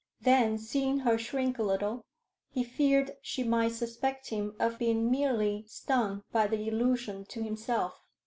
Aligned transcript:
Then, 0.19 0.57
seeing 0.57 1.01
her 1.01 1.15
shrink 1.19 1.59
a 1.59 1.61
little, 1.63 2.01
he 2.49 2.63
feared 2.63 3.17
she 3.21 3.43
might 3.43 3.73
suspect 3.73 4.29
him 4.29 4.55
of 4.59 4.79
being 4.79 5.11
merely 5.11 5.63
stung 5.67 6.23
by 6.31 6.47
the 6.47 6.67
allusion 6.69 7.23
to 7.25 7.43
himself. 7.43 8.01